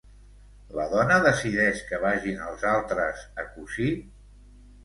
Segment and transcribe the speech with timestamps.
[0.77, 3.93] La dona decideix que vagin els altres a cosir?